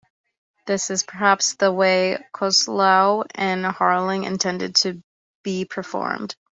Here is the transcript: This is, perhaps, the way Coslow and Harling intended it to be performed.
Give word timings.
This 0.65 0.89
is, 0.89 1.03
perhaps, 1.03 1.53
the 1.53 1.71
way 1.71 2.17
Coslow 2.33 3.23
and 3.35 3.63
Harling 3.65 4.25
intended 4.25 4.71
it 4.71 4.75
to 4.77 5.03
be 5.43 5.63
performed. 5.65 6.35